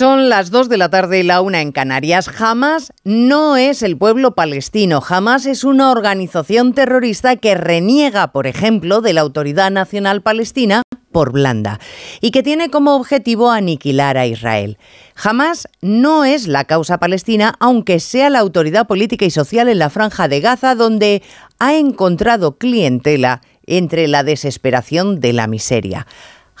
[0.00, 2.30] Son las 2 de la tarde y la una en Canarias.
[2.40, 5.02] Hamas no es el pueblo palestino.
[5.06, 10.80] Hamas es una organización terrorista que reniega, por ejemplo, de la Autoridad Nacional Palestina
[11.12, 11.80] por blanda
[12.22, 14.78] y que tiene como objetivo aniquilar a Israel.
[15.22, 19.90] Hamas no es la causa palestina, aunque sea la autoridad política y social en la
[19.90, 21.22] franja de Gaza, donde
[21.58, 26.06] ha encontrado clientela entre la desesperación de la miseria.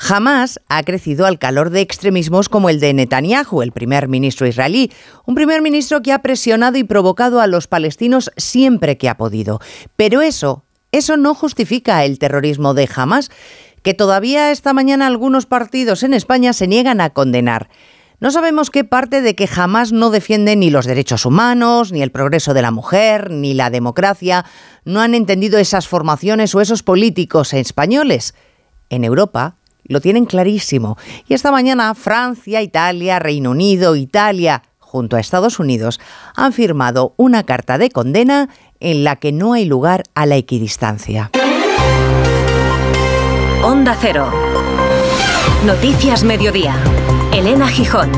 [0.02, 4.90] Jamás ha crecido al calor de extremismos como el de Netanyahu, el primer ministro israelí,
[5.26, 9.60] un primer ministro que ha presionado y provocado a los palestinos siempre que ha podido.
[9.96, 13.30] Pero eso, eso no justifica el terrorismo de Hamas,
[13.82, 17.68] que todavía esta mañana algunos partidos en España se niegan a condenar.
[18.20, 22.10] No sabemos qué parte de que jamás no defiende ni los derechos humanos, ni el
[22.10, 24.46] progreso de la mujer, ni la democracia,
[24.86, 28.34] no han entendido esas formaciones o esos políticos españoles.
[28.88, 29.56] En Europa,
[29.90, 30.96] lo tienen clarísimo.
[31.28, 36.00] Y esta mañana Francia, Italia, Reino Unido, Italia, junto a Estados Unidos,
[36.36, 41.32] han firmado una carta de condena en la que no hay lugar a la equidistancia.
[43.64, 44.30] Onda Cero.
[45.66, 46.76] Noticias Mediodía.
[47.32, 48.10] Elena Gijón.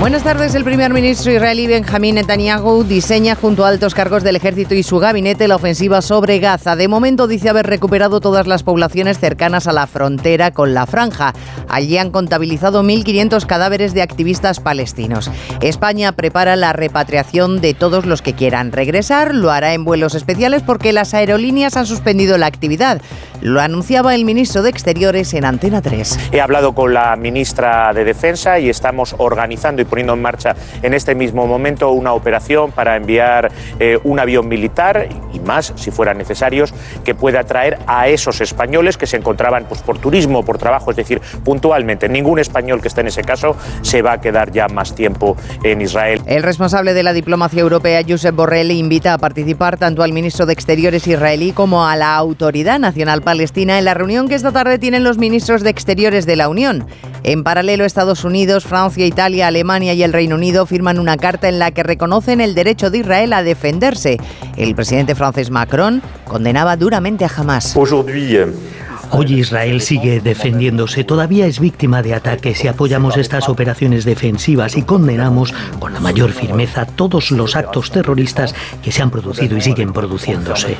[0.00, 0.54] Buenas tardes.
[0.54, 4.98] El primer ministro israelí Benjamín Netanyahu diseña junto a altos cargos del ejército y su
[4.98, 6.74] gabinete la ofensiva sobre Gaza.
[6.74, 11.34] De momento dice haber recuperado todas las poblaciones cercanas a la frontera con la franja.
[11.68, 15.30] Allí han contabilizado 1.500 cadáveres de activistas palestinos.
[15.60, 19.34] España prepara la repatriación de todos los que quieran regresar.
[19.34, 23.02] Lo hará en vuelos especiales porque las aerolíneas han suspendido la actividad.
[23.42, 26.30] Lo anunciaba el ministro de Exteriores en Antena 3.
[26.32, 30.94] He hablado con la ministra de Defensa y estamos organizando y poniendo en marcha en
[30.94, 36.18] este mismo momento una operación para enviar eh, un avión militar y más, si fueran
[36.18, 40.90] necesarios, que pueda traer a esos españoles que se encontraban pues, por turismo, por trabajo,
[40.90, 42.08] es decir, puntualmente.
[42.08, 45.80] Ningún español que esté en ese caso se va a quedar ya más tiempo en
[45.80, 46.20] Israel.
[46.26, 50.52] El responsable de la diplomacia europea, Josep Borrell, invita a participar tanto al ministro de
[50.52, 55.04] Exteriores israelí como a la Autoridad Nacional Palestina en la reunión que esta tarde tienen
[55.04, 56.86] los ministros de Exteriores de la Unión.
[57.22, 59.59] En paralelo, Estados Unidos, Francia, Italia, Alemania
[59.94, 63.32] y el Reino Unido firman una carta en la que reconocen el derecho de Israel
[63.32, 64.18] a defenderse.
[64.56, 67.72] El presidente francés Macron condenaba duramente a Hamas.
[69.12, 74.82] Hoy Israel sigue defendiéndose, todavía es víctima de ataques y apoyamos estas operaciones defensivas y
[74.82, 79.92] condenamos con la mayor firmeza todos los actos terroristas que se han producido y siguen
[79.92, 80.76] produciéndose.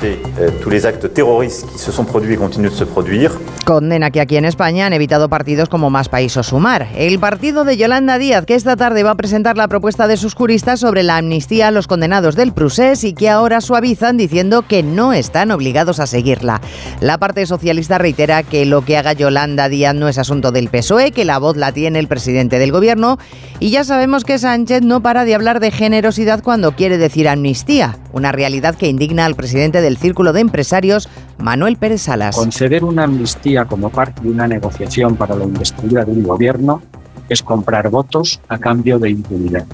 [3.65, 6.87] Condena que aquí en España han evitado partidos como Más País o Sumar.
[6.95, 10.35] El partido de Yolanda Díaz, que esta tarde va a presentar la propuesta de sus
[10.35, 14.83] juristas sobre la amnistía a los condenados del Prusés y que ahora suavizan diciendo que
[14.83, 16.61] no están obligados a seguirla.
[17.01, 21.11] La parte socialista reitera que lo que haga Yolanda Díaz no es asunto del PSOE,
[21.11, 23.17] que la voz la tiene el presidente del gobierno.
[23.59, 27.97] Y ya sabemos que Sánchez no para de hablar de generosidad cuando quiere decir amnistía,
[28.13, 31.09] una realidad que indigna al presidente del Círculo de Empresarios,
[31.39, 32.35] Manuel Pérez Salas.
[32.35, 36.83] Conceder una amnistía como parte de una negociación para la investidura de un gobierno
[37.27, 39.65] es comprar votos a cambio de impunidad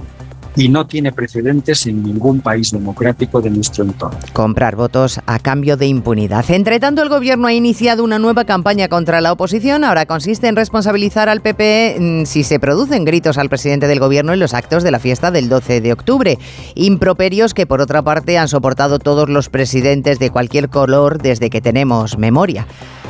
[0.58, 4.18] y no tiene precedentes en ningún país democrático de nuestro entorno.
[4.34, 6.50] Comprar votos a cambio de impunidad.
[6.50, 9.84] Entre tanto, el gobierno ha iniciado una nueva campaña contra la oposición.
[9.84, 14.34] Ahora consiste en responsabilizar al PP mm, si se producen gritos al presidente del gobierno
[14.34, 16.40] en los actos de la fiesta del 12 de octubre.
[16.74, 21.62] Improperios que, por otra parte, han soportado todos los presidentes de cualquier color desde que
[21.62, 22.66] tenemos memoria.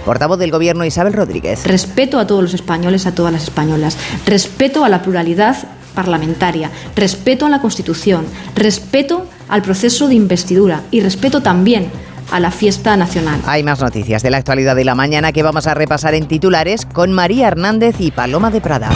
[0.05, 1.65] Portavoz del Gobierno Isabel Rodríguez.
[1.65, 3.97] Respeto a todos los españoles, a todas las españolas.
[4.25, 5.57] Respeto a la pluralidad
[5.97, 11.89] parlamentaria, respeto a la Constitución, respeto al proceso de investidura y respeto también
[12.29, 13.41] a la fiesta nacional.
[13.47, 16.85] Hay más noticias de la actualidad de la mañana que vamos a repasar en titulares
[16.85, 18.91] con María Hernández y Paloma de Prada.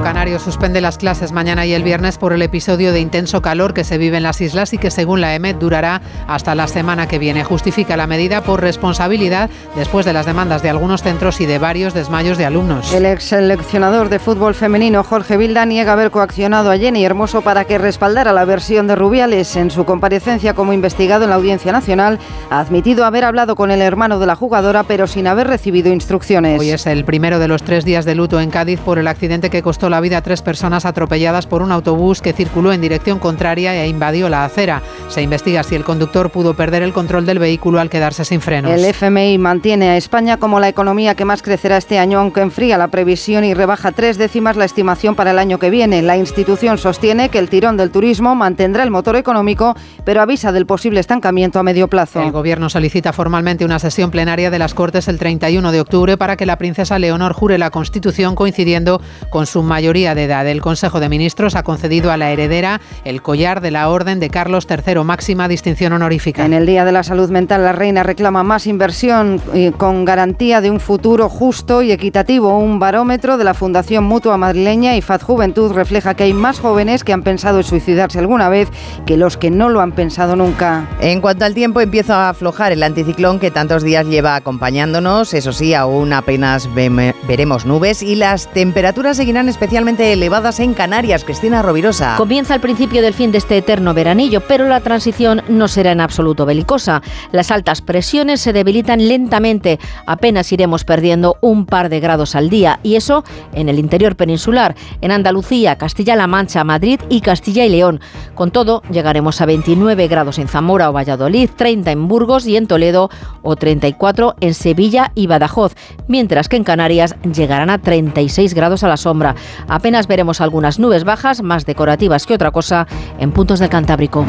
[0.00, 3.74] Gobierno canario suspende las clases mañana y el viernes por el episodio de intenso calor
[3.74, 7.06] que se vive en las islas y que según la EMET durará hasta la semana
[7.06, 7.44] que viene.
[7.44, 11.92] Justifica la medida por responsabilidad después de las demandas de algunos centros y de varios
[11.92, 12.94] desmayos de alumnos.
[12.94, 17.66] El ex seleccionador de fútbol femenino Jorge Vilda niega haber coaccionado a Jenny Hermoso para
[17.66, 19.54] que respaldara la versión de Rubiales.
[19.56, 22.18] En su comparecencia como investigado en la Audiencia Nacional
[22.48, 26.58] ha admitido haber hablado con el hermano de la jugadora pero sin haber recibido instrucciones.
[26.58, 29.50] Hoy es el primero de los tres días de luto en Cádiz por el accidente
[29.50, 33.18] que costó la vida a tres personas atropelladas por un autobús que circuló en dirección
[33.18, 34.82] contraria e invadió la acera.
[35.08, 38.72] Se investiga si el conductor pudo perder el control del vehículo al quedarse sin frenos.
[38.72, 42.78] El FMI mantiene a España como la economía que más crecerá este año, aunque enfría
[42.78, 46.02] la previsión y rebaja tres décimas la estimación para el año que viene.
[46.02, 50.66] La institución sostiene que el tirón del turismo mantendrá el motor económico, pero avisa del
[50.66, 52.22] posible estancamiento a medio plazo.
[52.22, 56.36] El Gobierno solicita formalmente una sesión plenaria de las Cortes el 31 de octubre para
[56.36, 59.00] que la princesa Leonor jure la Constitución coincidiendo
[59.30, 60.46] con su mayor mayoría de edad.
[60.46, 64.28] El Consejo de Ministros ha concedido a la heredera el collar de la Orden de
[64.28, 66.44] Carlos III, máxima distinción honorífica.
[66.44, 70.60] En el Día de la Salud Mental, la reina reclama más inversión eh, con garantía
[70.60, 72.58] de un futuro justo y equitativo.
[72.58, 77.02] Un barómetro de la Fundación Mutua Madrileña y Faz Juventud refleja que hay más jóvenes
[77.02, 78.68] que han pensado en suicidarse alguna vez
[79.06, 80.90] que los que no lo han pensado nunca.
[81.00, 85.32] En cuanto al tiempo, empieza a aflojar el anticiclón que tantos días lleva acompañándonos.
[85.32, 91.22] Eso sí, aún apenas veremos nubes y las temperaturas seguirán especialmente elevadas en Canarias.
[91.24, 92.16] Cristina Rovirosa.
[92.16, 96.00] Comienza el principio del fin de este eterno veranillo, pero la transición no será en
[96.00, 97.02] absoluto belicosa.
[97.30, 99.78] Las altas presiones se debilitan lentamente.
[100.06, 103.22] Apenas iremos perdiendo un par de grados al día y eso
[103.52, 108.00] en el interior peninsular, en Andalucía, Castilla-La Mancha, Madrid y Castilla y León.
[108.34, 112.66] Con todo, llegaremos a 29 grados en Zamora o Valladolid, 30 en Burgos y en
[112.66, 113.08] Toledo
[113.42, 115.74] o 34 en Sevilla y Badajoz,
[116.08, 119.36] mientras que en Canarias llegarán a 36 grados a la sombra.
[119.68, 122.86] Apenas veremos algunas nubes bajas, más decorativas que otra cosa,
[123.18, 124.24] en puntos del Cantábrico.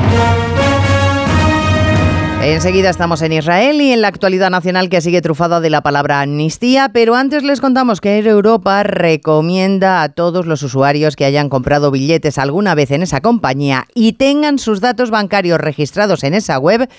[2.43, 6.21] Enseguida estamos en Israel y en la actualidad nacional que sigue trufada de la palabra
[6.21, 11.49] amnistía, pero antes les contamos que Air Europa recomienda a todos los usuarios que hayan
[11.49, 16.57] comprado billetes alguna vez en esa compañía y tengan sus datos bancarios registrados en esa
[16.57, 16.89] web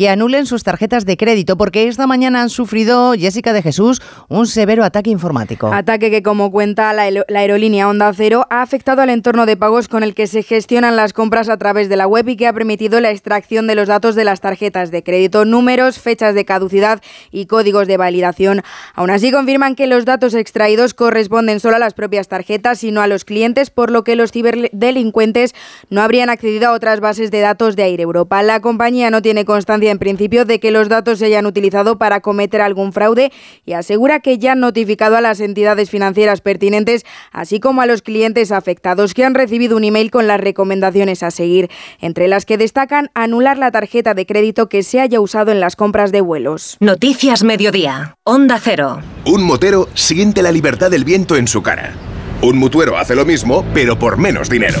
[0.00, 4.46] que anulen sus tarjetas de crédito porque esta mañana han sufrido, Jessica de Jesús, un
[4.46, 5.70] severo ataque informático.
[5.70, 10.02] Ataque que, como cuenta la, aerolínea Onda Cero, ha afectado al entorno de pagos con
[10.02, 12.98] el que se gestionan las compras a través de la web y que ha permitido
[12.98, 17.44] la extracción de los datos de las tarjetas de crédito, números, fechas de caducidad y
[17.44, 18.62] códigos de validación.
[18.94, 23.02] Aún así, confirman que los datos extraídos corresponden solo a las propias tarjetas y no
[23.02, 25.54] a los clientes, por lo que los ciberdelincuentes
[25.90, 28.42] no habrían accedido a otras bases de datos de Air Europa.
[28.42, 32.20] La compañía no tiene constancia en principio de que los datos se hayan utilizado para
[32.20, 33.32] cometer algún fraude
[33.64, 38.02] y asegura que ya han notificado a las entidades financieras pertinentes, así como a los
[38.02, 41.70] clientes afectados que han recibido un email con las recomendaciones a seguir,
[42.00, 45.76] entre las que destacan anular la tarjeta de crédito que se haya usado en las
[45.76, 46.76] compras de vuelos.
[46.80, 49.00] Noticias Mediodía, Onda Cero.
[49.24, 51.94] Un motero siente la libertad del viento en su cara.
[52.42, 54.80] Un mutuero hace lo mismo, pero por menos dinero.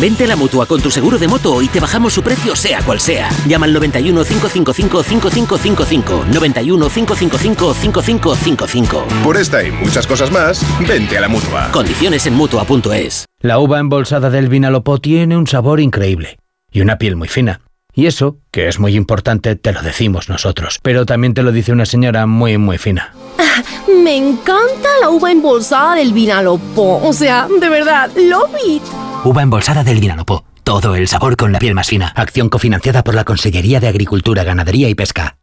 [0.00, 2.82] Vente a la mutua con tu seguro de moto y te bajamos su precio, sea
[2.82, 3.28] cual sea.
[3.46, 6.24] Llama al 91 555 5555.
[6.32, 9.06] 91 555 5555.
[9.22, 11.70] Por esta y muchas cosas más, vente a la mutua.
[11.72, 13.26] Condiciones en mutua.es.
[13.40, 16.38] La uva embolsada del Vinalopó tiene un sabor increíble
[16.70, 17.60] y una piel muy fina.
[17.94, 20.78] Y eso, que es muy importante, te lo decimos nosotros.
[20.82, 23.14] Pero también te lo dice una señora muy, muy fina.
[23.38, 23.62] Ah,
[24.02, 27.06] me encanta la uva embolsada del Vinalopó.
[27.06, 28.82] O sea, de verdad, love it.
[29.24, 30.44] Uva embolsada del Vinalopó.
[30.64, 32.12] Todo el sabor con la piel más fina.
[32.16, 35.36] Acción cofinanciada por la Consellería de Agricultura, Ganadería y Pesca.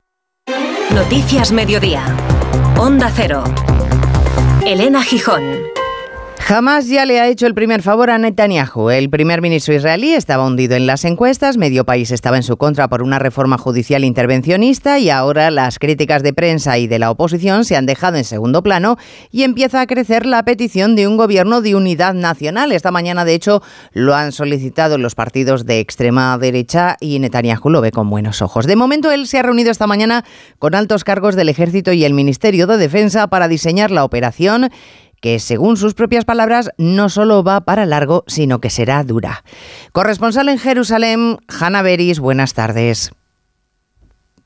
[0.94, 2.04] Noticias Mediodía.
[2.78, 3.44] Onda Cero.
[4.66, 5.44] Elena Gijón.
[6.40, 8.90] Jamás ya le ha hecho el primer favor a Netanyahu.
[8.90, 12.88] El primer ministro israelí estaba hundido en las encuestas, medio país estaba en su contra
[12.88, 17.66] por una reforma judicial intervencionista y ahora las críticas de prensa y de la oposición
[17.66, 18.98] se han dejado en segundo plano
[19.30, 22.72] y empieza a crecer la petición de un gobierno de unidad nacional.
[22.72, 23.62] Esta mañana, de hecho,
[23.94, 28.66] lo han solicitado los partidos de extrema derecha y Netanyahu lo ve con buenos ojos.
[28.66, 30.26] De momento, él se ha reunido esta mañana
[30.58, 34.72] con altos cargos del ejército y el Ministerio de Defensa para diseñar la operación
[35.22, 39.44] que según sus propias palabras no solo va para largo, sino que será dura.
[39.92, 43.12] Corresponsal en Jerusalén, Hanna Beris, buenas tardes.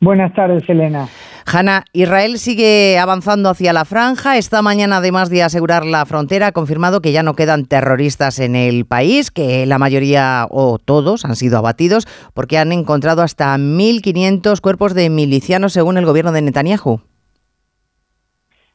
[0.04, 1.08] Buenas tardes, Elena.
[1.46, 4.38] Hanna, Israel sigue avanzando hacia la franja.
[4.38, 8.58] Esta mañana, además de asegurar la frontera, ha confirmado que ya no quedan terroristas en
[8.58, 14.60] el país, que la mayoría o todos han sido abatidos porque han encontrado hasta 1.500
[14.60, 17.00] cuerpos de milicianos, según el gobierno de Netanyahu.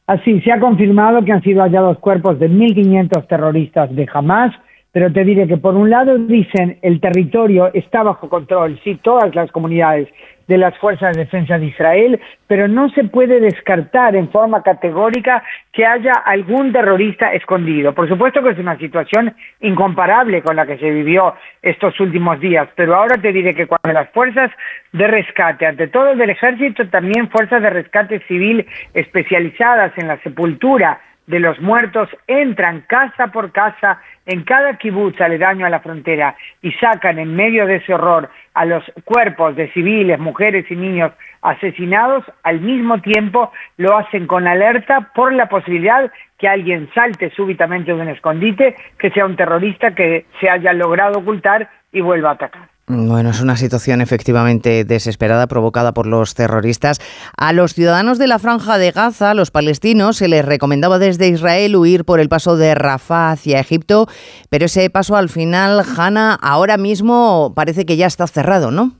[0.09, 4.51] Así, se ha confirmado que han sido hallados cuerpos de 1.500 terroristas de Hamas,
[4.91, 9.35] pero te diré que por un lado dicen el territorio está bajo control, sí, todas
[9.35, 10.07] las comunidades
[10.49, 15.43] de las Fuerzas de Defensa de Israel, pero no se puede descartar en forma categórica
[15.71, 17.93] que haya algún terrorista escondido.
[17.93, 22.67] Por supuesto que es una situación incomparable con la que se vivió estos últimos días,
[22.75, 24.49] pero ahora te diré que cuando las fuerzas
[24.91, 28.65] de rescate, ante todo del ejército, también fuerzas de rescate civil
[28.95, 35.63] especializadas en la sepultura de los muertos entran casa por casa en cada kibutz aledaño
[35.63, 40.19] a la frontera y sacan en medio de ese horror a los cuerpos de civiles,
[40.19, 41.11] mujeres y niños
[41.43, 47.93] asesinados, al mismo tiempo lo hacen con alerta por la posibilidad que alguien salte súbitamente
[47.93, 52.33] de un escondite, que sea un terrorista que se haya logrado ocultar y vuelva a
[52.33, 52.69] atacar.
[52.91, 56.97] Bueno, es una situación efectivamente desesperada provocada por los terroristas.
[57.37, 61.75] A los ciudadanos de la franja de Gaza, los palestinos, se les recomendaba desde Israel
[61.75, 64.07] huir por el paso de Rafah hacia Egipto,
[64.49, 68.93] pero ese paso al final, Hanna, ahora mismo parece que ya está cerrado, ¿no?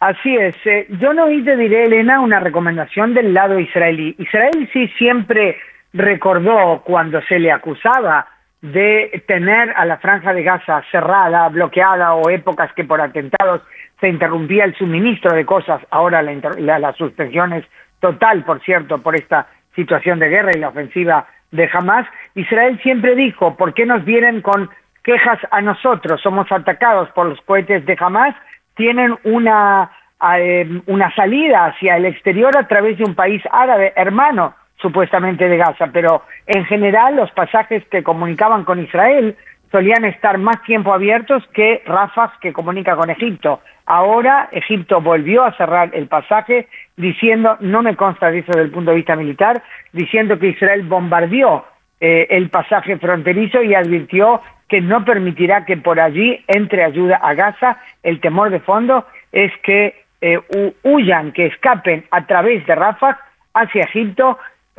[0.00, 0.54] Así es.
[0.66, 4.14] Eh, yo no oí, te diré, Elena, una recomendación del lado israelí.
[4.18, 5.56] Israel sí siempre
[5.94, 8.26] recordó cuando se le acusaba
[8.60, 13.62] de tener a la franja de Gaza cerrada, bloqueada o épocas que por atentados
[14.00, 17.64] se interrumpía el suministro de cosas, ahora la, la, suspensión es
[18.00, 23.14] total, por cierto, por esta situación de guerra y la ofensiva de Hamas, Israel siempre
[23.14, 24.70] dijo, ¿por qué nos vienen con
[25.02, 26.20] quejas a nosotros?
[26.20, 28.34] Somos atacados por los cohetes de Hamas,
[28.74, 29.90] tienen una,
[30.36, 35.56] eh, una salida hacia el exterior a través de un país árabe hermano supuestamente de
[35.56, 39.36] Gaza, pero en general los pasajes que comunicaban con Israel
[39.70, 43.60] solían estar más tiempo abiertos que Rafah que comunica con Egipto.
[43.86, 48.70] Ahora Egipto volvió a cerrar el pasaje diciendo, no me consta de eso desde el
[48.70, 51.66] punto de vista militar, diciendo que Israel bombardeó
[52.00, 57.34] eh, el pasaje fronterizo y advirtió que no permitirá que por allí entre ayuda a
[57.34, 57.78] Gaza.
[58.02, 60.38] El temor de fondo es que eh,
[60.82, 63.18] huyan, que escapen a través de Rafah
[63.54, 64.38] hacia Egipto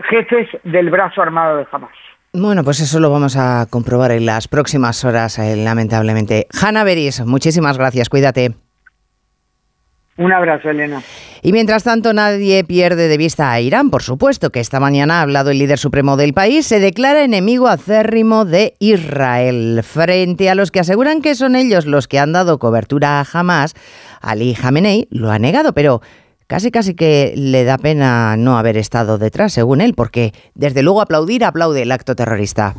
[0.09, 1.91] jefes del brazo armado de Hamas.
[2.33, 6.47] Bueno, pues eso lo vamos a comprobar en las próximas horas, eh, lamentablemente.
[6.61, 8.51] Hanna Beris, muchísimas gracias, cuídate.
[10.19, 11.01] Un abrazo, Elena.
[11.41, 15.21] Y mientras tanto, nadie pierde de vista a Irán, por supuesto, que esta mañana ha
[15.21, 19.79] hablado el líder supremo del país, se declara enemigo acérrimo de Israel.
[19.81, 23.75] Frente a los que aseguran que son ellos los que han dado cobertura a Hamas,
[24.21, 26.01] Ali Khamenei lo ha negado, pero
[26.49, 30.99] casi casi que le da pena no haber estado detrás, según él, porque desde luego
[30.99, 32.73] aplaudir aplaude el acto terrorista.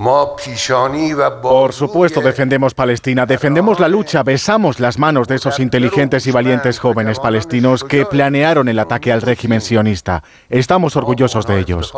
[1.40, 6.80] Por supuesto defendemos Palestina, defendemos la lucha, besamos las manos de esos inteligentes y valientes
[6.80, 10.24] jóvenes palestinos que planearon el ataque al régimen sionista.
[10.48, 11.92] Estamos orgullosos de ellos.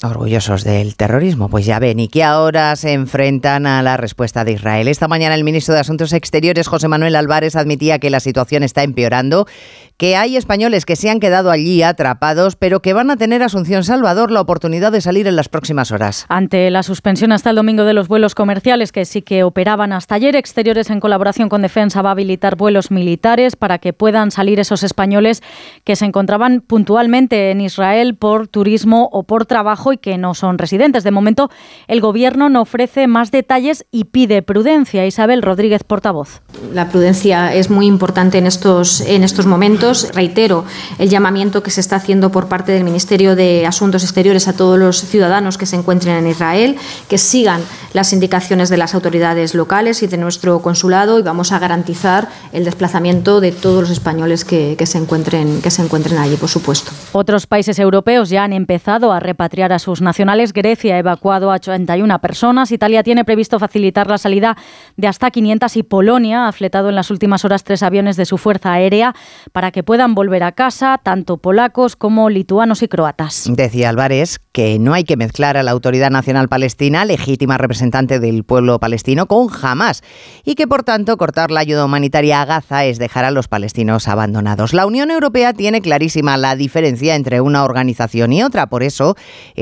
[0.00, 4.52] Orgullosos del terrorismo, pues ya ven, y que ahora se enfrentan a la respuesta de
[4.52, 4.86] Israel.
[4.86, 8.84] Esta mañana el ministro de Asuntos Exteriores, José Manuel Álvarez, admitía que la situación está
[8.84, 9.48] empeorando,
[9.96, 13.82] que hay españoles que se han quedado allí atrapados, pero que van a tener Asunción
[13.82, 16.26] Salvador la oportunidad de salir en las próximas horas.
[16.28, 20.14] Ante la suspensión hasta el domingo de los vuelos comerciales, que sí que operaban hasta
[20.14, 24.60] ayer, Exteriores en colaboración con Defensa va a habilitar vuelos militares para que puedan salir
[24.60, 25.42] esos españoles
[25.82, 30.58] que se encontraban puntualmente en Israel por turismo o por trabajo y que no son
[30.58, 31.04] residentes.
[31.04, 31.50] De momento,
[31.86, 35.06] el Gobierno no ofrece más detalles y pide prudencia.
[35.06, 36.42] Isabel Rodríguez, portavoz.
[36.72, 40.08] La prudencia es muy importante en estos, en estos momentos.
[40.14, 40.64] Reitero
[40.98, 44.78] el llamamiento que se está haciendo por parte del Ministerio de Asuntos Exteriores a todos
[44.78, 46.76] los ciudadanos que se encuentren en Israel,
[47.08, 47.60] que sigan
[47.92, 52.64] las indicaciones de las autoridades locales y de nuestro consulado y vamos a garantizar el
[52.64, 56.90] desplazamiento de todos los españoles que, que se, encuentren, que se encuentren allí, por supuesto.
[57.12, 60.52] Otros países europeos ya han empezado a repatriar a sus nacionales.
[60.52, 62.72] Grecia ha evacuado a 81 personas.
[62.72, 64.56] Italia tiene previsto facilitar la salida
[64.96, 68.38] de hasta 500 y Polonia ha fletado en las últimas horas tres aviones de su
[68.38, 69.14] fuerza aérea
[69.52, 73.44] para que puedan volver a casa tanto polacos como lituanos y croatas.
[73.48, 78.44] Decía Álvarez que no hay que mezclar a la Autoridad Nacional Palestina, legítima representante del
[78.44, 80.02] pueblo palestino, con Hamas
[80.44, 84.08] y que por tanto cortar la ayuda humanitaria a Gaza es dejar a los palestinos
[84.08, 84.72] abandonados.
[84.72, 89.16] La Unión Europea tiene clarísima la diferencia entre una organización y otra, por eso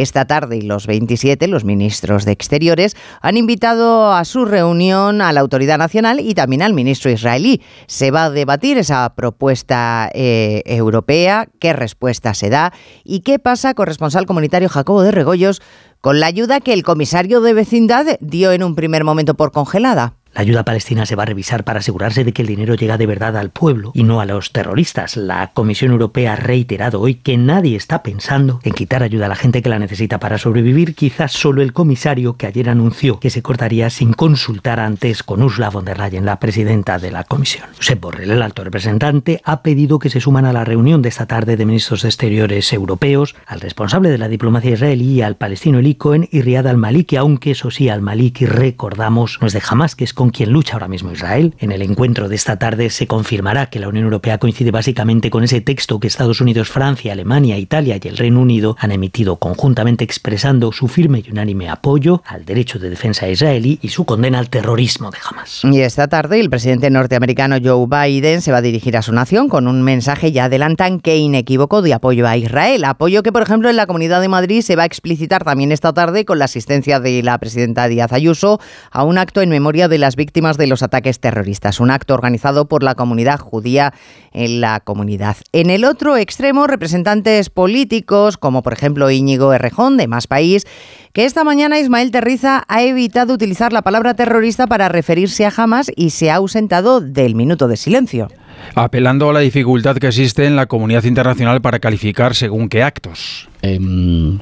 [0.06, 5.32] esta tarde y los 27, los ministros de Exteriores han invitado a su reunión a
[5.32, 7.60] la Autoridad Nacional y también al ministro israelí.
[7.88, 12.72] Se va a debatir esa propuesta eh, europea, qué respuesta se da
[13.02, 15.60] y qué pasa, corresponsal comunitario Jacobo de Regoyos,
[16.00, 20.15] con la ayuda que el comisario de vecindad dio en un primer momento por congelada.
[20.36, 23.06] La ayuda palestina se va a revisar para asegurarse de que el dinero llega de
[23.06, 25.16] verdad al pueblo y no a los terroristas.
[25.16, 29.34] La Comisión Europea ha reiterado hoy que nadie está pensando en quitar ayuda a la
[29.34, 33.40] gente que la necesita para sobrevivir, quizás solo el comisario que ayer anunció que se
[33.40, 37.70] cortaría sin consultar antes con Ursula von der Leyen, la presidenta de la Comisión.
[37.74, 41.24] Josep Borrell, el alto representante, ha pedido que se suman a la reunión de esta
[41.24, 45.94] tarde de ministros de Exteriores europeos al responsable de la diplomacia israelí, al palestino Eli
[45.94, 50.12] Cohen y Riyad al-Maliki, aunque eso sí, al-Maliki recordamos no es de jamás que es
[50.12, 51.54] con con quien lucha ahora mismo Israel.
[51.60, 55.44] En el encuentro de esta tarde se confirmará que la Unión Europea coincide básicamente con
[55.44, 60.02] ese texto que Estados Unidos, Francia, Alemania, Italia y el Reino Unido han emitido conjuntamente
[60.02, 64.50] expresando su firme y unánime apoyo al derecho de defensa israelí y su condena al
[64.50, 65.62] terrorismo de Hamas.
[65.62, 69.48] Y esta tarde el presidente norteamericano Joe Biden se va a dirigir a su nación
[69.48, 72.82] con un mensaje ya adelantan que inequívoco de apoyo a Israel.
[72.84, 75.92] Apoyo que, por ejemplo, en la Comunidad de Madrid se va a explicitar también esta
[75.92, 78.58] tarde con la asistencia de la presidenta Díaz Ayuso
[78.90, 82.14] a un acto en memoria de las las víctimas de los ataques terroristas, un acto
[82.14, 83.92] organizado por la comunidad judía
[84.32, 85.36] en la comunidad.
[85.52, 90.66] En el otro extremo, representantes políticos, como por ejemplo Íñigo Errejón de Más País,
[91.12, 95.92] que esta mañana Ismael Terriza ha evitado utilizar la palabra terrorista para referirse a Hamas
[95.94, 98.28] y se ha ausentado del minuto de silencio.
[98.74, 103.50] Apelando a la dificultad que existe en la comunidad internacional para calificar según qué actos.
[103.60, 104.38] Em,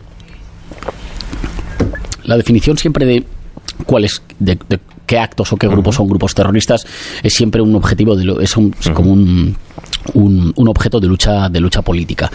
[2.22, 3.24] la definición siempre de
[3.86, 4.56] cuáles de,
[5.06, 6.86] qué actos o qué grupos son grupos terroristas
[7.22, 9.56] es siempre un objetivo de lo, es, como un,
[10.14, 12.30] un, un, objeto de lucha de lucha política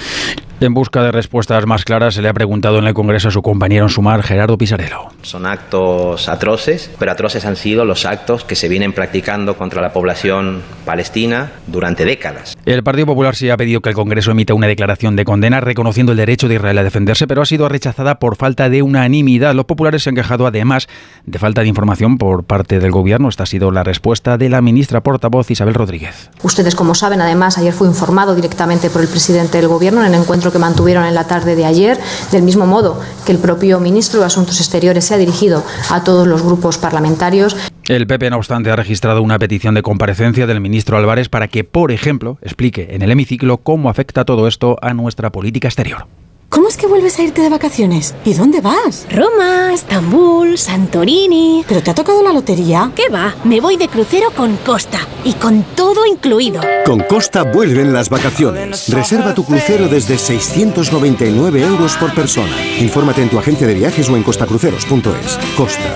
[0.60, 3.42] en busca de respuestas más claras, se le ha preguntado en el Congreso a su
[3.42, 5.08] compañero en Sumar, Gerardo Pisarello.
[5.22, 9.94] Son actos atroces, pero atroces han sido los actos que se vienen practicando contra la
[9.94, 12.58] población palestina durante décadas.
[12.66, 16.12] El Partido Popular sí ha pedido que el Congreso emita una declaración de condena reconociendo
[16.12, 19.54] el derecho de Israel a defenderse, pero ha sido rechazada por falta de unanimidad.
[19.56, 20.88] Los populares se han quejado además
[21.26, 23.30] de falta de información por parte del Gobierno.
[23.30, 26.30] Esta ha sido la respuesta de la ministra portavoz Isabel Rodríguez.
[26.44, 30.20] Ustedes, como saben, además, ayer fue informado directamente por el presidente del Gobierno en el
[30.20, 32.00] encuentro que mantuvieron en la tarde de ayer,
[32.32, 36.28] del mismo modo que el propio ministro de Asuntos Exteriores se ha dirigido a todos
[36.28, 37.56] los grupos parlamentarios.
[37.88, 41.64] El PP, no obstante, ha registrado una petición de comparecencia del ministro Álvarez para que,
[41.64, 46.06] por ejemplo, explique en el hemiciclo cómo afecta todo esto a nuestra política exterior.
[46.50, 48.16] ¿Cómo es que vuelves a irte de vacaciones?
[48.26, 49.06] ¿Y dónde vas?
[49.12, 51.64] Roma, Estambul, Santorini.
[51.68, 52.92] ¿Pero te ha tocado la lotería?
[52.96, 53.36] ¿Qué va?
[53.44, 56.62] Me voy de crucero con Costa y con todo incluido.
[56.86, 58.90] Con Costa vuelven las vacaciones.
[58.90, 62.56] Reserva tu crucero desde 699 euros por persona.
[62.80, 65.40] Infórmate en tu agencia de viajes o en costacruceros.es.
[65.56, 65.94] Costa.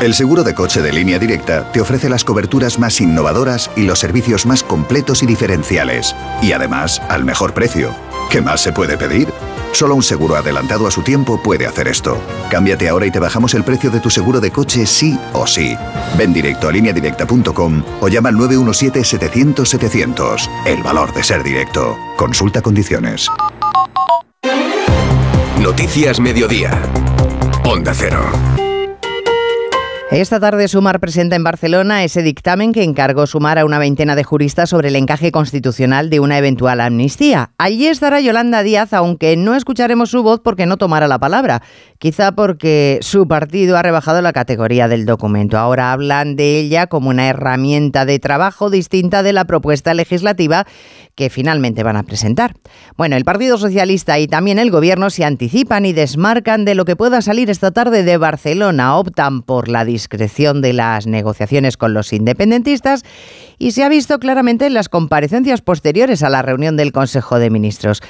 [0.00, 3.98] El seguro de coche de línea directa te ofrece las coberturas más innovadoras y los
[3.98, 6.14] servicios más completos y diferenciales.
[6.42, 7.94] Y además, al mejor precio.
[8.30, 9.32] ¿Qué más se puede pedir?
[9.72, 12.18] Solo un seguro adelantado a su tiempo puede hacer esto.
[12.50, 15.76] Cámbiate ahora y te bajamos el precio de tu seguro de coche sí o sí.
[16.16, 20.48] Ven directo a lineadirecta.com o llama al 917-700-700.
[20.66, 21.94] El valor de ser directo.
[22.16, 23.28] Consulta condiciones.
[25.60, 26.80] Noticias Mediodía.
[27.64, 28.55] Onda Cero.
[30.12, 34.22] Esta tarde Sumar presenta en Barcelona ese dictamen que encargó Sumar a una veintena de
[34.22, 37.50] juristas sobre el encaje constitucional de una eventual amnistía.
[37.58, 41.60] Allí estará Yolanda Díaz, aunque no escucharemos su voz porque no tomará la palabra.
[41.98, 45.58] Quizá porque su partido ha rebajado la categoría del documento.
[45.58, 50.66] Ahora hablan de ella como una herramienta de trabajo distinta de la propuesta legislativa
[51.16, 52.54] que finalmente van a presentar.
[52.96, 56.94] Bueno, el Partido Socialista y también el Gobierno se anticipan y desmarcan de lo que
[56.94, 58.96] pueda salir esta tarde de Barcelona.
[58.96, 63.02] Optan por la discreción de las negociaciones con los independentistas
[63.58, 67.48] y se ha visto claramente en las comparecencias posteriores a la reunión del Consejo de
[67.48, 68.02] Ministros.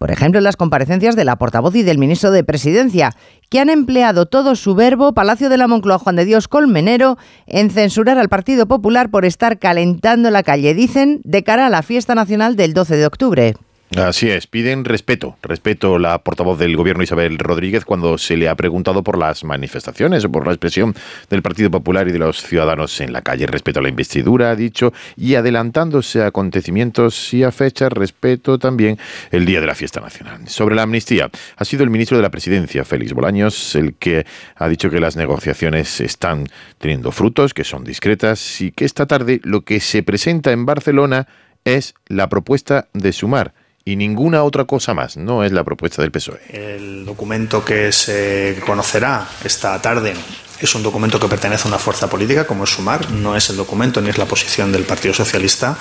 [0.00, 3.10] Por ejemplo, en las comparecencias de la portavoz y del ministro de Presidencia,
[3.50, 7.68] que han empleado todo su verbo, Palacio de la Moncloa Juan de Dios Colmenero, en
[7.68, 12.14] censurar al Partido Popular por estar calentando la calle, dicen, de cara a la fiesta
[12.14, 13.54] nacional del 12 de octubre.
[13.96, 15.36] Así es, piden respeto.
[15.42, 20.24] Respeto la portavoz del gobierno Isabel Rodríguez cuando se le ha preguntado por las manifestaciones
[20.24, 20.94] o por la expresión
[21.28, 23.48] del Partido Popular y de los ciudadanos en la calle.
[23.48, 28.96] Respeto a la investidura, ha dicho, y adelantándose a acontecimientos y a fechas, respeto también
[29.32, 30.46] el día de la fiesta nacional.
[30.46, 34.24] Sobre la amnistía, ha sido el ministro de la Presidencia, Félix Bolaños, el que
[34.54, 36.46] ha dicho que las negociaciones están
[36.78, 41.26] teniendo frutos, que son discretas y que esta tarde lo que se presenta en Barcelona
[41.64, 43.52] es la propuesta de sumar
[43.90, 45.16] y ninguna otra cosa más.
[45.16, 46.40] No es la propuesta del PSOE.
[46.48, 50.14] El documento que se conocerá esta tarde
[50.60, 53.56] es un documento que pertenece a una fuerza política como es Sumar, no es el
[53.56, 55.76] documento ni es la posición del Partido Socialista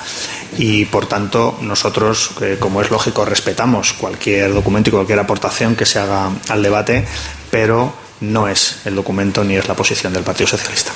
[0.57, 5.99] y por tanto nosotros, como es lógico, respetamos cualquier documento y cualquier aportación que se
[5.99, 7.05] haga al debate,
[7.51, 10.93] pero no es el documento ni es la posición del Partido Socialista.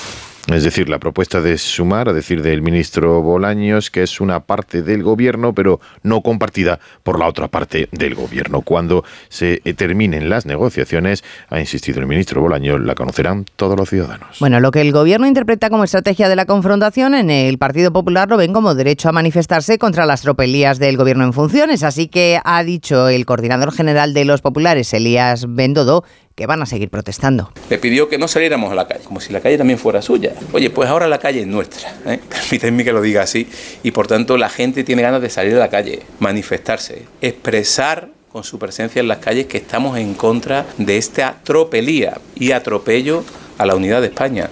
[0.48, 4.82] Es decir, la propuesta de sumar, a decir del ministro Bolaños, que es una parte
[4.82, 8.62] del gobierno, pero no compartida por la otra parte del gobierno.
[8.62, 14.40] Cuando se terminen las negociaciones, ha insistido el ministro Bolaños, la conocerán todos los ciudadanos.
[14.42, 18.30] Bueno, lo que el gobierno interpreta como estrategia de la confrontación, en el Partido Popular
[18.30, 21.84] lo ven como derecho a manifestarse contra las tropelías del gobierno en funciones.
[21.84, 26.04] Así que ha dicho el coordinador general de los populares, Elías Bendodo,
[26.36, 27.52] que van a seguir protestando.
[27.70, 30.34] Le pidió que no saliéramos a la calle, como si la calle también fuera suya.
[30.52, 32.20] Oye, pues ahora la calle es nuestra, ¿eh?
[32.30, 33.48] permítanme que lo diga así,
[33.84, 38.44] y por tanto la gente tiene ganas de salir a la calle, manifestarse, expresar con
[38.44, 43.24] su presencia en las calles que estamos en contra de esta tropelía y atropello
[43.60, 44.50] a la unidad de España.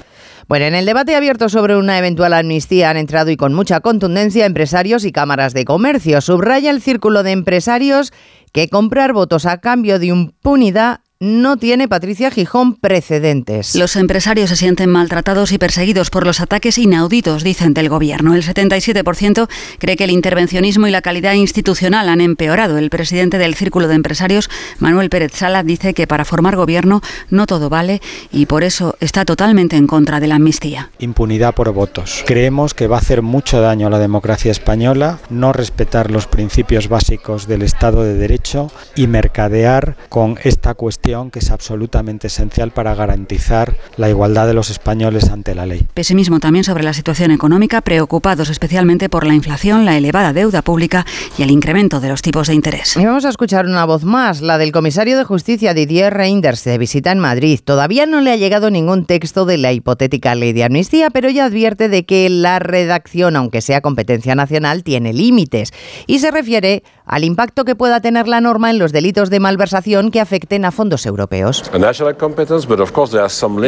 [0.48, 4.46] Bueno, en el debate abierto sobre una eventual amnistía han entrado y con mucha contundencia
[4.46, 6.20] empresarios y cámaras de comercio.
[6.22, 8.12] Subraya el círculo de empresarios
[8.52, 13.76] que comprar votos a cambio de impunidad no tiene Patricia Gijón precedentes.
[13.76, 18.34] Los empresarios se sienten maltratados y perseguidos por los ataques inauditos, dicen del gobierno.
[18.34, 22.80] El 77% cree que el intervencionismo y la calidad institucional han empeorado.
[22.80, 27.46] El presidente del Círculo de Empresarios, Manuel Pérez Sala, dice que para formar gobierno no
[27.46, 30.90] todo vale y por eso está totalmente en contra de la amnistía.
[30.98, 32.24] Impunidad por votos.
[32.26, 36.88] Creemos que va a hacer mucho daño a la democracia española no respetar los principios
[36.88, 42.96] básicos del Estado de Derecho y mercadear con esta cuestión que es absolutamente esencial para
[42.96, 45.86] garantizar la igualdad de los españoles ante la ley.
[45.94, 51.06] Pesimismo también sobre la situación económica, preocupados especialmente por la inflación, la elevada deuda pública
[51.38, 52.96] y el incremento de los tipos de interés.
[52.96, 56.78] Y vamos a escuchar una voz más, la del comisario de Justicia Didier Reinders, de
[56.78, 57.60] visita en Madrid.
[57.62, 61.46] Todavía no le ha llegado ningún texto de la hipotética ley de amnistía, pero ya
[61.46, 65.74] advierte de que la redacción, aunque sea competencia nacional, tiene límites
[66.08, 70.12] y se refiere al impacto que pueda tener la norma en los delitos de malversación
[70.12, 71.64] que afecten a fondos europeos.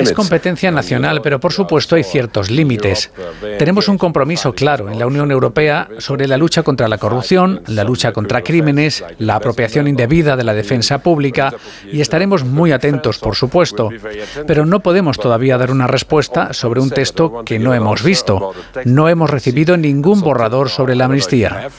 [0.09, 3.11] Es competencia nacional, pero por supuesto hay ciertos límites.
[3.59, 7.83] Tenemos un compromiso claro en la Unión Europea sobre la lucha contra la corrupción, la
[7.83, 11.53] lucha contra crímenes, la apropiación indebida de la defensa pública
[11.91, 13.89] y estaremos muy atentos, por supuesto.
[14.47, 18.53] Pero no podemos todavía dar una respuesta sobre un texto que no hemos visto.
[18.85, 21.69] No hemos recibido ningún borrador sobre la amnistía.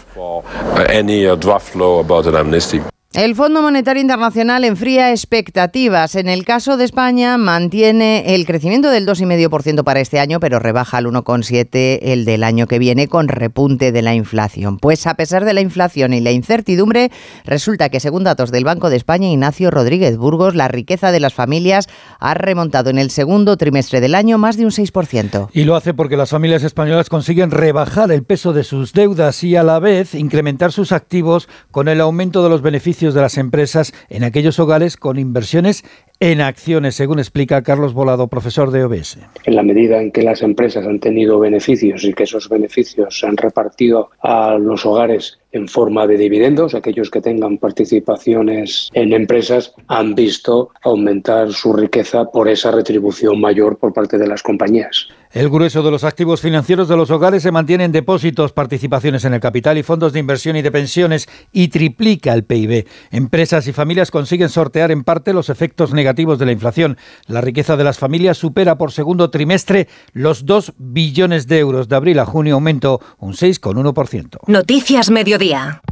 [1.45, 2.94] draft law about an amnesty.
[3.15, 6.17] El Fondo Monetario Internacional enfría expectativas.
[6.17, 10.97] En el caso de España, mantiene el crecimiento del 2,5% para este año, pero rebaja
[10.97, 14.79] al 1,7% el del año que viene con repunte de la inflación.
[14.79, 17.13] Pues a pesar de la inflación y la incertidumbre,
[17.45, 21.35] resulta que según datos del Banco de España, Ignacio Rodríguez Burgos, la riqueza de las
[21.35, 25.51] familias ha remontado en el segundo trimestre del año más de un 6%.
[25.53, 29.55] Y lo hace porque las familias españolas consiguen rebajar el peso de sus deudas y
[29.55, 33.93] a la vez incrementar sus activos con el aumento de los beneficios de las empresas
[34.09, 35.85] en aquellos hogares con inversiones
[36.21, 39.19] en acciones, según explica Carlos Volado, profesor de OBS.
[39.45, 43.27] En la medida en que las empresas han tenido beneficios y que esos beneficios se
[43.27, 49.75] han repartido a los hogares en forma de dividendos, aquellos que tengan participaciones en empresas
[49.89, 55.09] han visto aumentar su riqueza por esa retribución mayor por parte de las compañías.
[55.35, 59.35] El grueso de los activos financieros de los hogares se mantiene en depósitos, participaciones en
[59.35, 62.87] el capital y fondos de inversión y de pensiones y triplica el PIB.
[63.11, 66.99] Empresas y familias consiguen sortear en parte los efectos negativos de la inflación.
[67.27, 71.89] La riqueza de las familias supera por segundo trimestre los 2 billones de euros.
[71.89, 74.39] De abril a junio aumento un 6,1%.
[74.47, 75.83] Noticias Mediodía.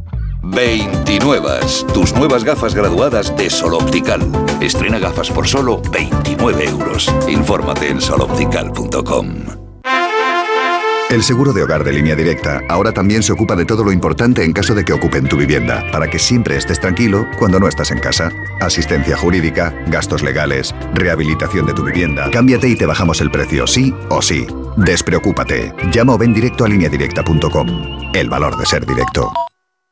[0.43, 1.49] 29.
[1.93, 4.21] Tus nuevas gafas graduadas de Sol Optical.
[4.61, 7.11] Estrena gafas por solo 29 euros.
[7.27, 9.63] Infórmate en soloptical.com.
[11.09, 14.43] El seguro de hogar de línea directa ahora también se ocupa de todo lo importante
[14.43, 17.91] en caso de que ocupen tu vivienda, para que siempre estés tranquilo cuando no estás
[17.91, 18.31] en casa.
[18.61, 22.31] Asistencia jurídica, gastos legales, rehabilitación de tu vivienda.
[22.31, 24.47] Cámbiate y te bajamos el precio, sí o sí.
[24.75, 25.71] Despreocúpate.
[25.91, 27.67] Llama o ven directo a lineadirecta.com.
[28.15, 29.31] El valor de ser directo.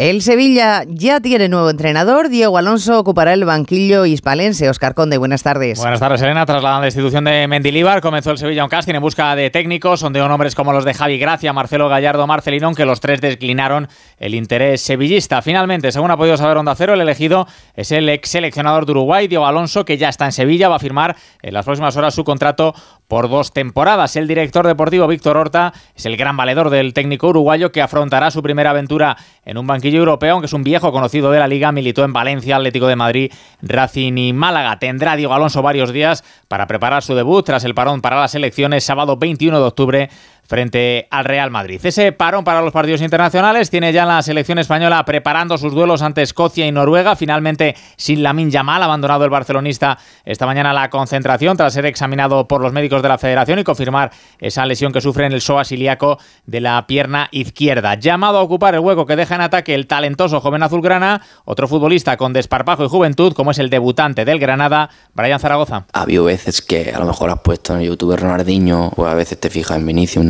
[0.00, 2.30] El Sevilla ya tiene nuevo entrenador.
[2.30, 4.70] Diego Alonso ocupará el banquillo hispalense.
[4.70, 5.78] Oscar Conde, buenas tardes.
[5.78, 6.46] Buenas tardes, Elena.
[6.46, 10.00] Tras la destitución de Mendilíbar, comenzó el Sevilla un casting en busca de técnicos.
[10.00, 14.34] Sondeó nombres como los de Javi Gracia, Marcelo Gallardo, Marcelino, aunque los tres declinaron el
[14.34, 15.42] interés sevillista.
[15.42, 19.28] Finalmente, según ha podido saber Onda Cero, el elegido es el ex seleccionador de Uruguay,
[19.28, 20.70] Diego Alonso, que ya está en Sevilla.
[20.70, 22.74] Va a firmar en las próximas horas su contrato
[23.10, 24.14] por dos temporadas.
[24.14, 28.40] El director deportivo Víctor Horta es el gran valedor del técnico uruguayo que afrontará su
[28.40, 32.04] primera aventura en un banquillo europeo, aunque es un viejo conocido de la liga, militó
[32.04, 34.78] en Valencia, Atlético de Madrid, Racing y Málaga.
[34.78, 38.84] Tendrá Diego Alonso varios días para preparar su debut tras el parón para las elecciones
[38.84, 40.10] sábado 21 de octubre
[40.50, 41.80] frente al Real Madrid.
[41.80, 46.22] Ese parón para los partidos internacionales tiene ya la selección española preparando sus duelos ante
[46.22, 47.14] Escocia y Noruega.
[47.14, 52.60] Finalmente, sin Lamin Yamal, abandonado el barcelonista esta mañana la concentración tras ser examinado por
[52.60, 54.10] los médicos de la federación y confirmar
[54.40, 57.94] esa lesión que sufre en el psoas ilíaco de la pierna izquierda.
[57.94, 62.16] Llamado a ocupar el hueco que deja en ataque el talentoso joven azulgrana, otro futbolista
[62.16, 65.84] con desparpajo y juventud, como es el debutante del Granada, Brian Zaragoza.
[65.92, 69.38] Ha habido veces que a lo mejor has puesto en YouTube Ronaldinho, o a veces
[69.38, 70.24] te fijas en Vinicius,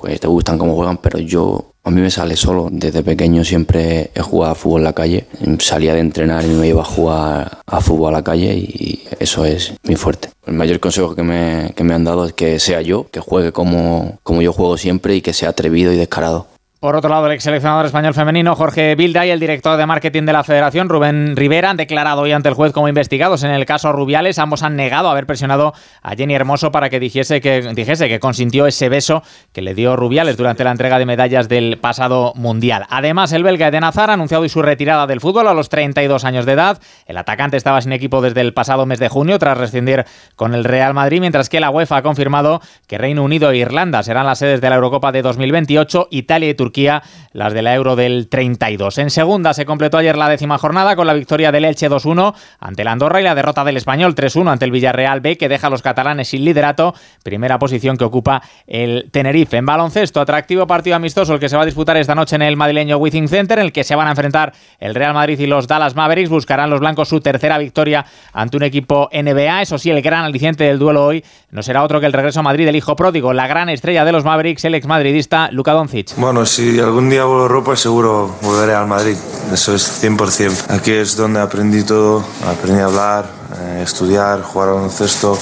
[0.00, 2.68] pues te gustan cómo juegan, pero yo a mí me sale solo.
[2.70, 5.26] Desde pequeño siempre he jugado a fútbol en la calle.
[5.58, 9.44] Salía de entrenar y me iba a jugar a fútbol a la calle y eso
[9.44, 10.30] es mi fuerte.
[10.46, 13.52] El mayor consejo que me, que me han dado es que sea yo, que juegue
[13.52, 16.46] como, como yo juego siempre y que sea atrevido y descarado.
[16.84, 20.24] Por otro lado, el ex seleccionador español femenino Jorge Bilda y el director de marketing
[20.24, 23.64] de la Federación Rubén Rivera han declarado hoy ante el juez como investigados en el
[23.64, 24.38] caso Rubiales.
[24.38, 28.66] Ambos han negado haber presionado a Jenny Hermoso para que dijese que, dijese que consintió
[28.66, 29.22] ese beso
[29.54, 32.84] que le dio Rubiales durante la entrega de medallas del pasado Mundial.
[32.90, 36.44] Además, el belga Eden Hazard ha anunciado su retirada del fútbol a los 32 años
[36.44, 36.82] de edad.
[37.06, 40.04] El atacante estaba sin equipo desde el pasado mes de junio tras rescindir
[40.36, 44.02] con el Real Madrid, mientras que la UEFA ha confirmado que Reino Unido e Irlanda
[44.02, 47.00] serán las sedes de la Eurocopa de 2028, Italia y Turquía किया।
[47.34, 48.96] Las de la Euro del 32.
[48.98, 52.82] En segunda se completó ayer la décima jornada con la victoria del Elche 2-1 ante
[52.82, 55.70] el Andorra y la derrota del Español 3-1 ante el Villarreal B que deja a
[55.70, 59.56] los catalanes sin liderato, primera posición que ocupa el Tenerife.
[59.56, 62.56] En baloncesto, atractivo partido amistoso el que se va a disputar esta noche en el
[62.56, 65.66] madrileño Withing Center, en el que se van a enfrentar el Real Madrid y los
[65.66, 66.30] Dallas Mavericks.
[66.30, 69.62] Buscarán los blancos su tercera victoria ante un equipo NBA.
[69.62, 72.42] Eso sí, el gran aliciente del duelo hoy no será otro que el regreso a
[72.44, 76.14] Madrid del hijo pródigo, la gran estrella de los Mavericks, el ex madridista Luka Doncic.
[76.16, 79.16] Bueno, si algún día a Europa seguro volveré al Madrid,
[79.52, 80.70] eso es 100%.
[80.70, 83.26] Aquí es donde aprendí todo, aprendí a hablar,
[83.58, 85.38] eh, estudiar, jugar al baloncesto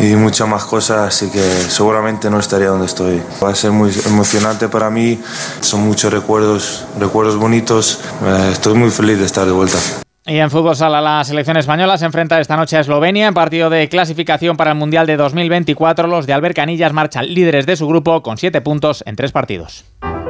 [0.00, 3.20] y muchas más cosas, así que seguramente no estaría donde estoy.
[3.42, 5.20] Va a ser muy emocionante para mí,
[5.60, 9.78] son muchos recuerdos, recuerdos bonitos, eh, estoy muy feliz de estar de vuelta.
[10.26, 13.70] Y en fútbol sala, la selección española se enfrenta esta noche a Eslovenia en partido
[13.70, 16.06] de clasificación para el Mundial de 2024.
[16.06, 19.86] Los de Albert Canillas marchan líderes de su grupo con siete puntos en tres partidos.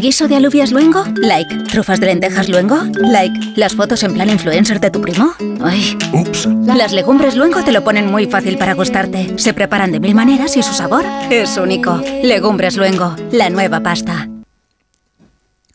[0.00, 1.04] ¿Guiso de alubias luengo?
[1.16, 1.56] Like.
[1.70, 2.76] ¿Trufas de lentejas luengo?
[2.94, 3.52] Like.
[3.54, 5.32] ¿Las fotos en plan influencer de tu primo?
[5.62, 5.96] Ay.
[6.12, 6.48] Ups.
[6.66, 9.32] Las legumbres luengo te lo ponen muy fácil para gustarte.
[9.38, 12.02] Se preparan de mil maneras y su sabor es único.
[12.22, 14.28] Legumbres luengo, la nueva pasta.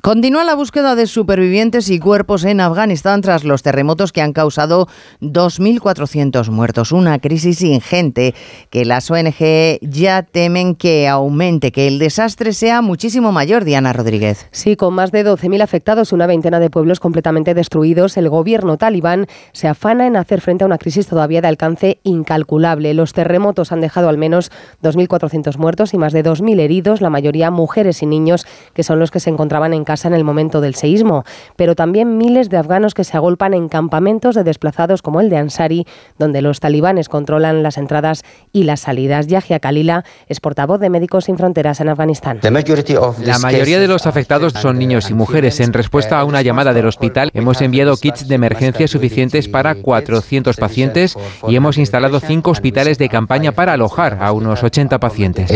[0.01, 4.87] Continúa la búsqueda de supervivientes y cuerpos en Afganistán tras los terremotos que han causado
[5.19, 6.93] 2.400 muertos.
[6.93, 8.33] Una crisis ingente
[8.69, 14.47] que las ONG ya temen que aumente, que el desastre sea muchísimo mayor, Diana Rodríguez.
[14.51, 18.77] Sí, con más de 12.000 afectados y una veintena de pueblos completamente destruidos, el gobierno
[18.77, 22.93] talibán se afana en hacer frente a una crisis todavía de alcance incalculable.
[22.93, 24.49] Los terremotos han dejado al menos
[24.81, 29.11] 2.400 muertos y más de 2.000 heridos, la mayoría mujeres y niños, que son los
[29.11, 31.23] que se encontraban en casa en el momento del seísmo,
[31.55, 35.37] pero también miles de afganos que se agolpan en campamentos de desplazados como el de
[35.37, 35.87] Ansari,
[36.19, 38.21] donde los talibanes controlan las entradas
[38.53, 39.25] y las salidas.
[39.25, 42.39] Yahya Kalila es portavoz de Médicos Sin Fronteras en Afganistán.
[42.43, 45.59] La mayoría de los afectados son niños y mujeres.
[45.59, 50.55] En respuesta a una llamada del hospital, hemos enviado kits de emergencia suficientes para 400
[50.55, 51.15] pacientes
[51.47, 55.49] y hemos instalado cinco hospitales de campaña para alojar a unos 80 pacientes.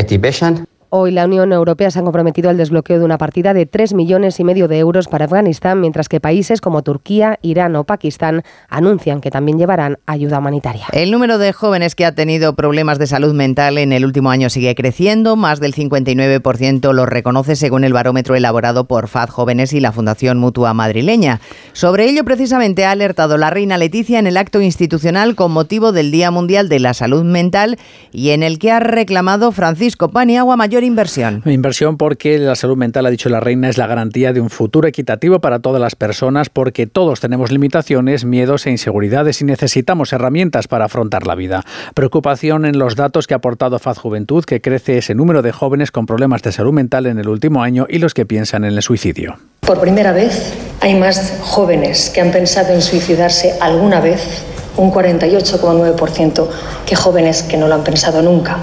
[0.95, 4.39] Hoy la Unión Europea se ha comprometido al desbloqueo de una partida de 3 millones
[4.39, 9.19] y medio de euros para Afganistán, mientras que países como Turquía, Irán o Pakistán anuncian
[9.19, 10.85] que también llevarán ayuda humanitaria.
[10.91, 14.51] El número de jóvenes que ha tenido problemas de salud mental en el último año
[14.51, 15.35] sigue creciendo.
[15.35, 20.37] Más del 59% lo reconoce según el barómetro elaborado por FAD Jóvenes y la Fundación
[20.37, 21.41] Mutua Madrileña.
[21.71, 26.11] Sobre ello precisamente ha alertado la reina Leticia en el acto institucional con motivo del
[26.11, 27.79] Día Mundial de la Salud Mental
[28.11, 31.41] y en el que ha reclamado Francisco Paniagua mayor inversión?
[31.45, 34.87] Inversión porque la salud mental, ha dicho la reina, es la garantía de un futuro
[34.87, 40.67] equitativo para todas las personas porque todos tenemos limitaciones, miedos e inseguridades y necesitamos herramientas
[40.67, 41.63] para afrontar la vida.
[41.93, 45.91] Preocupación en los datos que ha aportado Faz Juventud, que crece ese número de jóvenes
[45.91, 48.81] con problemas de salud mental en el último año y los que piensan en el
[48.81, 49.37] suicidio.
[49.61, 54.43] Por primera vez hay más jóvenes que han pensado en suicidarse alguna vez,
[54.75, 56.47] un 48,9%,
[56.85, 58.57] que jóvenes que no lo han pensado nunca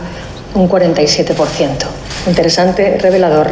[0.54, 1.86] un 47%.
[2.26, 3.48] Interesante, revelador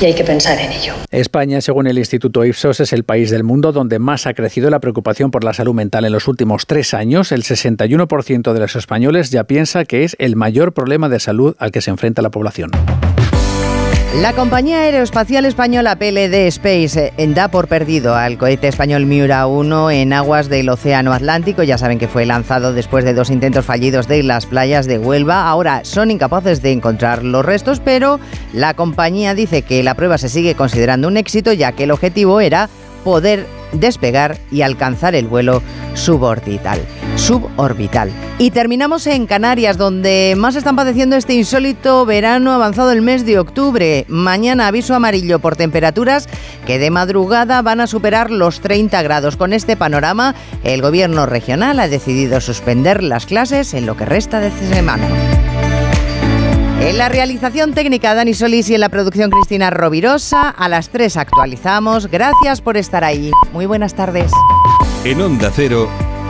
[0.00, 0.94] y hay que pensar en ello.
[1.10, 4.80] España, según el Instituto Ipsos, es el país del mundo donde más ha crecido la
[4.80, 7.32] preocupación por la salud mental en los últimos tres años.
[7.32, 11.70] El 61% de los españoles ya piensa que es el mayor problema de salud al
[11.70, 12.70] que se enfrenta la población.
[14.20, 19.90] La compañía aeroespacial española PLD Space eh, da por perdido al cohete español Miura 1
[19.90, 21.62] en aguas del Océano Atlántico.
[21.62, 25.48] Ya saben que fue lanzado después de dos intentos fallidos de las playas de Huelva.
[25.48, 28.20] Ahora son incapaces de encontrar los restos, pero
[28.52, 32.42] la compañía dice que la prueba se sigue considerando un éxito, ya que el objetivo
[32.42, 32.68] era
[33.04, 35.62] poder despegar y alcanzar el vuelo
[35.94, 36.80] suborbital.
[37.22, 38.10] Suborbital.
[38.38, 43.38] Y terminamos en Canarias, donde más están padeciendo este insólito verano avanzado el mes de
[43.38, 44.04] octubre.
[44.08, 46.28] Mañana aviso amarillo por temperaturas
[46.66, 49.36] que de madrugada van a superar los 30 grados.
[49.36, 54.40] Con este panorama, el gobierno regional ha decidido suspender las clases en lo que resta
[54.40, 55.06] de semana.
[56.80, 61.16] En la realización técnica Dani Solís y en la producción Cristina Rovirosa, a las 3
[61.16, 62.08] actualizamos.
[62.08, 63.30] Gracias por estar ahí.
[63.52, 64.32] Muy buenas tardes.
[65.04, 65.88] En Onda Cero,